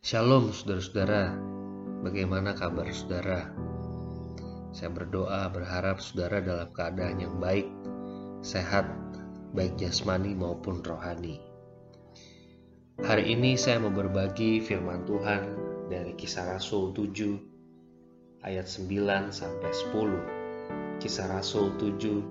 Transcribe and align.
Shalom 0.00 0.48
saudara-saudara, 0.48 1.36
bagaimana 2.00 2.56
kabar 2.56 2.88
saudara? 2.88 3.52
Saya 4.72 4.96
berdoa 4.96 5.52
berharap 5.52 6.00
saudara 6.00 6.40
dalam 6.40 6.72
keadaan 6.72 7.20
yang 7.20 7.36
baik, 7.36 7.68
sehat, 8.40 8.88
baik 9.52 9.76
jasmani 9.76 10.32
maupun 10.32 10.80
rohani. 10.80 11.36
Hari 13.04 13.28
ini 13.28 13.60
saya 13.60 13.76
mau 13.76 13.92
berbagi 13.92 14.64
firman 14.64 15.04
Tuhan 15.04 15.42
dari 15.92 16.16
Kisah 16.16 16.48
Rasul 16.48 16.96
7 16.96 18.40
ayat 18.40 18.72
9 18.72 19.28
sampai 19.28 19.68
10. 19.68 20.96
Kisah 20.96 21.28
Rasul 21.28 21.76
7 21.76 22.24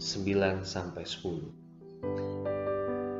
9 0.00 0.64
sampai 0.64 1.04
10. 1.04 1.63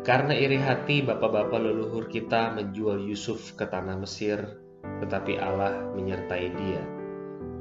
Karena 0.04 0.36
iri 0.36 0.60
hati 0.60 1.00
bapak-bapak 1.00 1.64
leluhur 1.64 2.12
kita 2.12 2.52
menjual 2.52 3.00
Yusuf 3.08 3.56
ke 3.56 3.64
tanah 3.64 3.96
Mesir, 3.96 4.36
tetapi 5.00 5.40
Allah 5.40 5.80
menyertai 5.96 6.46
dia 6.60 6.84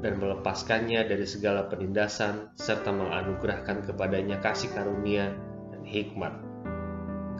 dan 0.04 0.20
melepaskannya 0.20 1.08
dari 1.08 1.24
segala 1.24 1.72
penindasan 1.72 2.52
serta 2.52 2.92
menganugerahkan 2.92 3.88
kepadanya 3.88 4.44
kasih 4.44 4.68
karunia 4.76 5.32
dan 5.72 5.88
hikmat. 5.88 6.36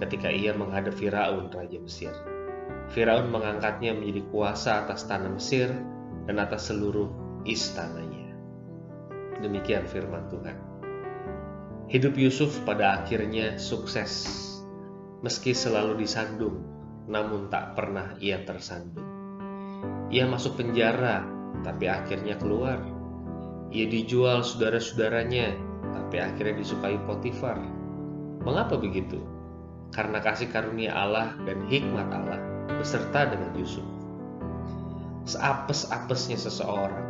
Ketika 0.01 0.33
ia 0.33 0.57
menghadap 0.57 0.97
Firaun 0.97 1.53
raja 1.53 1.77
Mesir, 1.85 2.17
Firaun 2.97 3.29
mengangkatnya 3.29 3.93
menjadi 3.93 4.25
kuasa 4.33 4.89
atas 4.89 5.05
tanah 5.05 5.37
Mesir 5.37 5.69
dan 6.25 6.41
atas 6.41 6.73
seluruh 6.73 7.13
istananya. 7.45 8.33
Demikian 9.45 9.85
firman 9.85 10.33
Tuhan. 10.33 10.57
Hidup 11.93 12.17
Yusuf 12.17 12.57
pada 12.65 13.05
akhirnya 13.05 13.61
sukses 13.61 14.54
meski 15.25 15.57
selalu 15.57 16.05
disandung, 16.05 16.61
namun 17.09 17.49
tak 17.49 17.73
pernah 17.73 18.13
ia 18.21 18.45
tersandung. 18.45 19.09
Ia 20.13 20.29
masuk 20.29 20.61
penjara, 20.61 21.25
tapi 21.65 21.89
akhirnya 21.89 22.37
keluar. 22.37 22.77
Ia 23.73 23.89
dijual 23.89 24.45
saudara-saudaranya, 24.45 25.57
tapi 25.97 26.21
akhirnya 26.21 26.61
disukai 26.61 27.01
Potifar. 27.09 27.57
Mengapa 28.45 28.77
begitu? 28.77 29.17
Karena 29.97 30.21
kasih 30.21 30.53
karunia 30.53 30.93
Allah 30.93 31.33
dan 31.49 31.65
hikmat 31.73 32.13
Allah 32.13 32.45
beserta 32.77 33.25
dengan 33.25 33.57
Yusuf. 33.57 33.89
Seapes-apesnya 35.25 36.37
seseorang 36.37 37.09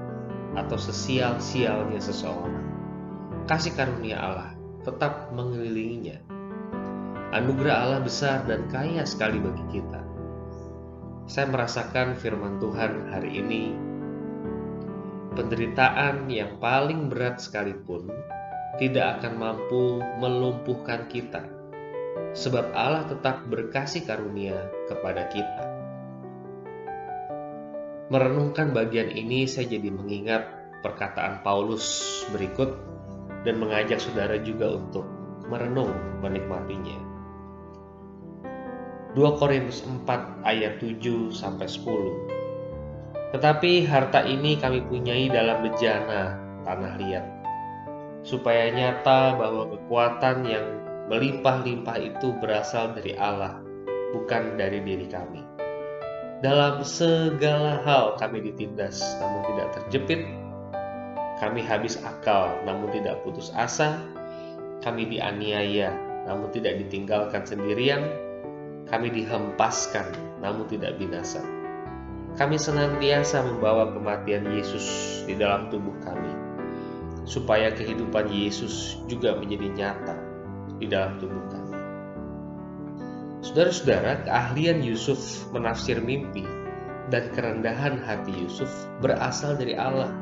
atau 0.55 0.79
sesial-sialnya 0.79 1.99
seseorang, 1.99 2.63
kasih 3.51 3.75
karunia 3.75 4.23
Allah 4.23 4.55
tetap 4.87 5.35
mengelilinginya 5.35 6.34
Anugerah 7.35 7.83
Allah 7.83 7.99
besar 7.99 8.47
dan 8.47 8.71
kaya 8.71 9.03
sekali 9.03 9.43
bagi 9.43 9.67
kita. 9.75 9.99
Saya 11.27 11.51
merasakan 11.51 12.15
firman 12.15 12.63
Tuhan 12.63 13.11
hari 13.11 13.43
ini, 13.43 13.75
penderitaan 15.35 16.31
yang 16.31 16.63
paling 16.63 17.11
berat 17.11 17.43
sekalipun 17.43 18.07
tidak 18.79 19.19
akan 19.19 19.35
mampu 19.35 19.99
melumpuhkan 20.23 21.11
kita, 21.11 21.43
sebab 22.39 22.71
Allah 22.71 23.11
tetap 23.11 23.43
berkasih 23.51 24.07
karunia 24.07 24.71
kepada 24.87 25.27
kita. 25.27 25.65
Merenungkan 28.15 28.71
bagian 28.71 29.11
ini, 29.11 29.51
saya 29.51 29.75
jadi 29.75 29.91
mengingat 29.91 30.47
perkataan 30.87 31.43
Paulus 31.43 31.83
berikut 32.31 32.79
dan 33.43 33.59
mengajak 33.59 33.99
saudara 33.99 34.39
juga 34.39 34.79
untuk 34.79 35.03
merenung 35.51 35.91
menikmatinya. 36.23 37.14
2 39.15 39.39
Korintus 39.39 39.87
4 39.87 40.43
ayat 40.43 40.83
7 40.83 41.31
sampai 41.31 41.71
10. 41.71 43.31
Tetapi 43.31 43.87
harta 43.87 44.27
ini 44.27 44.59
kami 44.59 44.83
punyai 44.91 45.31
dalam 45.31 45.63
bejana 45.63 46.35
tanah 46.67 46.99
liat, 46.99 47.23
supaya 48.27 48.75
nyata 48.75 49.39
bahwa 49.39 49.71
kekuatan 49.71 50.43
yang 50.43 50.67
melimpah-limpah 51.07 51.95
itu 52.03 52.35
berasal 52.43 52.91
dari 52.91 53.15
Allah, 53.15 53.63
bukan 54.11 54.59
dari 54.59 54.83
diri 54.83 55.07
kami. 55.07 55.47
Dalam 56.43 56.83
segala 56.83 57.87
hal 57.87 58.19
kami 58.19 58.43
ditindas, 58.43 58.99
namun 59.23 59.47
tidak 59.55 59.79
terjepit. 59.79 60.27
Kami 61.39 61.63
habis 61.63 62.03
akal, 62.03 62.51
namun 62.67 62.91
tidak 62.91 63.23
putus 63.23 63.55
asa. 63.55 64.03
Kami 64.83 65.07
dianiaya, 65.07 65.95
namun 66.27 66.51
tidak 66.51 66.83
ditinggalkan 66.83 67.47
sendirian 67.47 68.25
kami 68.95 69.11
dihempaskan 69.11 70.15
namun 70.39 70.71
tidak 70.71 70.95
binasa. 71.03 71.43
Kami 72.39 72.55
senantiasa 72.55 73.43
membawa 73.43 73.91
kematian 73.91 74.47
Yesus 74.55 74.87
di 75.27 75.35
dalam 75.35 75.67
tubuh 75.67 75.99
kami, 76.07 76.31
supaya 77.27 77.75
kehidupan 77.75 78.31
Yesus 78.31 79.03
juga 79.11 79.35
menjadi 79.35 79.67
nyata 79.75 80.15
di 80.79 80.87
dalam 80.87 81.19
tubuh 81.19 81.43
kami. 81.51 81.79
Saudara-saudara, 83.43 84.31
keahlian 84.31 84.79
Yusuf 84.87 85.43
menafsir 85.51 85.99
mimpi 85.99 86.47
dan 87.11 87.35
kerendahan 87.35 87.99
hati 87.99 88.31
Yusuf 88.31 88.71
berasal 89.03 89.59
dari 89.59 89.75
Allah, 89.75 90.15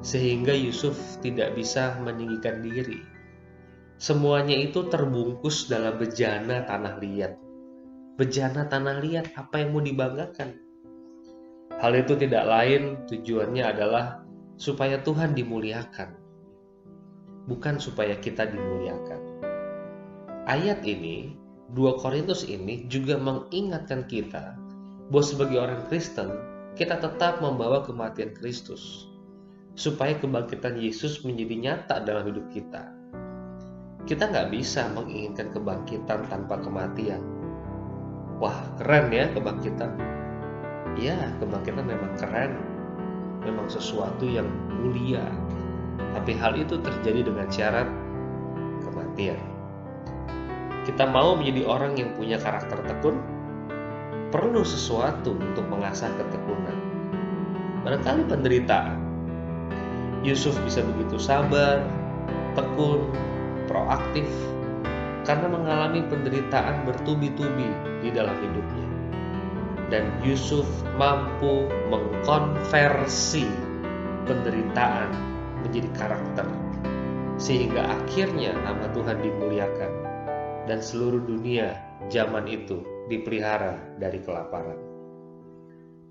sehingga 0.00 0.56
Yusuf 0.56 0.96
tidak 1.20 1.52
bisa 1.60 2.00
meninggikan 2.00 2.64
diri. 2.64 3.04
Semuanya 4.00 4.56
itu 4.56 4.88
terbungkus 4.88 5.68
dalam 5.68 6.00
bejana 6.00 6.64
tanah 6.64 6.96
liat 6.98 7.51
bejana 8.20 8.68
tanah 8.68 9.00
liat 9.00 9.32
apa 9.40 9.64
yang 9.64 9.72
mau 9.72 9.80
dibanggakan. 9.80 10.52
Hal 11.80 11.92
itu 11.96 12.12
tidak 12.20 12.44
lain 12.44 13.00
tujuannya 13.08 13.64
adalah 13.64 14.20
supaya 14.60 15.00
Tuhan 15.00 15.32
dimuliakan, 15.32 16.12
bukan 17.48 17.80
supaya 17.80 18.14
kita 18.20 18.52
dimuliakan. 18.52 19.20
Ayat 20.44 20.84
ini, 20.84 21.32
2 21.72 22.02
Korintus 22.04 22.44
ini 22.44 22.84
juga 22.92 23.16
mengingatkan 23.16 24.04
kita 24.04 24.60
bahwa 25.08 25.24
sebagai 25.24 25.58
orang 25.58 25.82
Kristen, 25.88 26.28
kita 26.76 27.00
tetap 27.00 27.40
membawa 27.40 27.80
kematian 27.80 28.36
Kristus, 28.36 29.08
supaya 29.72 30.12
kebangkitan 30.20 30.76
Yesus 30.76 31.24
menjadi 31.24 31.56
nyata 31.56 32.04
dalam 32.04 32.28
hidup 32.28 32.44
kita. 32.52 32.92
Kita 34.04 34.28
nggak 34.28 34.52
bisa 34.52 34.92
menginginkan 34.92 35.56
kebangkitan 35.56 36.28
tanpa 36.28 36.60
kematian 36.60 37.41
wah 38.42 38.58
keren 38.82 39.14
ya 39.14 39.30
kebangkitan. 39.30 39.94
Ya 40.98 41.30
kebangkitan 41.38 41.86
memang 41.86 42.12
keren. 42.18 42.58
Memang 43.46 43.70
sesuatu 43.70 44.26
yang 44.26 44.50
mulia. 44.82 45.22
Tapi 46.18 46.34
hal 46.34 46.58
itu 46.58 46.82
terjadi 46.82 47.30
dengan 47.30 47.46
syarat 47.46 47.86
kematian. 48.82 49.38
Kita 50.82 51.06
mau 51.06 51.38
menjadi 51.38 51.62
orang 51.70 51.94
yang 51.94 52.10
punya 52.18 52.42
karakter 52.42 52.82
tekun 52.82 53.22
perlu 54.34 54.66
sesuatu 54.66 55.38
untuk 55.38 55.62
mengasah 55.70 56.10
ketekunan. 56.18 56.74
Barangkali 57.86 58.26
penderitaan. 58.26 58.98
Yusuf 60.26 60.54
bisa 60.66 60.82
begitu 60.82 61.18
sabar 61.18 61.82
tekun 62.58 63.10
proaktif 63.66 64.26
karena 65.22 65.46
mengalami 65.46 66.02
penderitaan 66.06 66.86
bertubi-tubi 66.86 67.68
di 68.02 68.10
dalam 68.10 68.34
hidupnya. 68.38 68.88
Dan 69.92 70.08
Yusuf 70.24 70.66
mampu 70.96 71.68
mengkonversi 71.92 73.44
penderitaan 74.24 75.12
menjadi 75.62 75.88
karakter, 75.94 76.48
sehingga 77.36 78.00
akhirnya 78.00 78.56
nama 78.64 78.88
Tuhan 78.96 79.20
dimuliakan 79.20 79.92
dan 80.66 80.78
seluruh 80.80 81.22
dunia 81.22 81.76
zaman 82.08 82.48
itu 82.48 82.80
dipelihara 83.12 83.78
dari 84.00 84.18
kelaparan. 84.24 84.78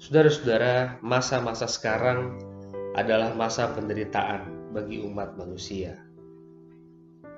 Saudara-saudara, 0.02 1.02
masa-masa 1.02 1.70
sekarang 1.70 2.38
adalah 2.98 3.34
masa 3.38 3.70
penderitaan 3.72 4.74
bagi 4.74 5.02
umat 5.04 5.38
manusia. 5.38 5.96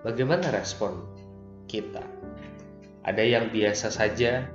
Bagaimana 0.04 0.52
respon 0.52 1.00
kita. 1.74 2.06
Ada 3.02 3.25
yang 3.25 3.50
biasa 3.50 3.90
saja, 3.90 4.46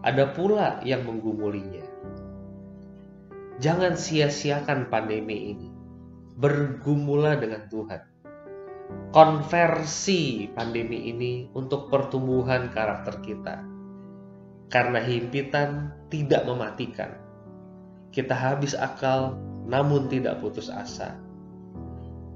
ada 0.00 0.32
pula 0.32 0.80
yang 0.80 1.04
menggumulinya. 1.04 1.84
Jangan 3.60 4.00
sia-siakan 4.00 4.88
pandemi 4.88 5.52
ini. 5.52 5.68
Bergumulah 6.40 7.36
dengan 7.36 7.68
Tuhan. 7.68 8.00
Konversi 9.12 10.48
pandemi 10.56 11.12
ini 11.12 11.52
untuk 11.52 11.92
pertumbuhan 11.92 12.72
karakter 12.72 13.20
kita. 13.20 13.60
Karena 14.72 15.04
himpitan 15.04 15.92
tidak 16.08 16.48
mematikan. 16.48 17.20
Kita 18.08 18.32
habis 18.32 18.72
akal 18.72 19.36
namun 19.68 20.08
tidak 20.08 20.40
putus 20.40 20.72
asa. 20.72 21.20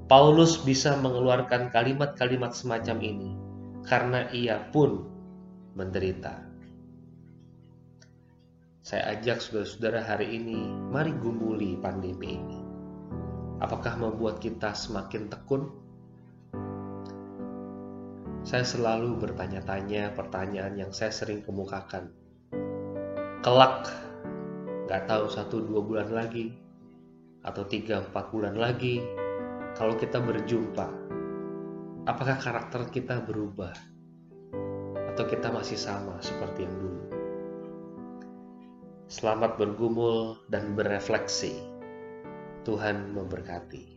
Paulus 0.05 0.61
bisa 0.61 1.01
mengeluarkan 1.01 1.73
kalimat-kalimat 1.73 2.53
semacam 2.53 3.01
ini 3.01 3.44
karena 3.85 4.33
ia 4.33 4.61
pun 4.73 5.05
menderita. 5.77 6.41
Saya 8.85 9.17
ajak 9.17 9.41
saudara-saudara 9.41 10.05
hari 10.05 10.37
ini, 10.37 10.61
mari 10.93 11.13
gumuli 11.17 11.81
pandemi 11.81 12.37
ini. 12.37 12.61
Apakah 13.65 13.97
membuat 13.97 14.45
kita 14.45 14.77
semakin 14.77 15.33
tekun? 15.33 15.73
Saya 18.45 18.61
selalu 18.61 19.17
bertanya-tanya 19.25 20.13
pertanyaan 20.13 20.77
yang 20.77 20.93
saya 20.93 21.09
sering 21.09 21.41
kemukakan. 21.41 22.13
Kelak, 23.41 23.89
gak 24.85 25.09
tahu 25.09 25.33
satu 25.33 25.65
dua 25.65 25.81
bulan 25.81 26.13
lagi, 26.13 26.53
atau 27.41 27.65
tiga 27.65 28.05
empat 28.05 28.29
bulan 28.33 28.57
lagi, 28.57 29.01
kalau 29.81 29.97
kita 29.97 30.21
berjumpa, 30.21 31.04
apakah 32.05 32.37
karakter 32.37 32.93
kita 32.93 33.25
berubah? 33.25 33.73
Atau 35.13 35.25
kita 35.25 35.49
masih 35.49 35.79
sama 35.81 36.21
seperti 36.21 36.69
yang 36.69 36.77
dulu? 36.77 37.05
Selamat 39.09 39.57
bergumul 39.57 40.37
dan 40.49 40.77
berefleksi. 40.77 41.55
Tuhan 42.65 43.13
memberkati. 43.13 43.94